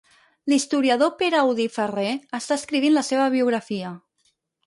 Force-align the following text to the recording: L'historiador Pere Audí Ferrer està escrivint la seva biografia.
L'historiador 0.51 1.11
Pere 1.19 1.39
Audí 1.41 1.67
Ferrer 1.75 2.15
està 2.39 2.57
escrivint 2.61 2.97
la 2.97 3.05
seva 3.11 3.31
biografia. 3.39 3.93